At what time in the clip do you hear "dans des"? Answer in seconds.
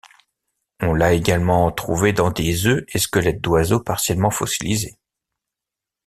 2.11-2.65